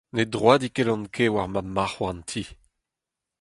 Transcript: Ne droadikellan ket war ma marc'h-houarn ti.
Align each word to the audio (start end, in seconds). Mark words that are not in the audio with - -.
Ne 0.15 0.23
droadikellan 0.33 1.03
ket 1.15 1.31
war 1.33 1.47
ma 1.51 1.61
marc'h-houarn 1.75 2.21
ti. 2.29 2.43